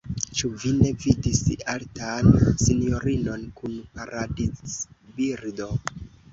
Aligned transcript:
Ĉu 0.37 0.49
vi 0.61 0.69
ne 0.77 0.87
vidis 1.03 1.41
altan 1.73 2.33
sinjorinon 2.63 3.47
kun 3.61 3.79
paradizbirdo? 4.01 5.73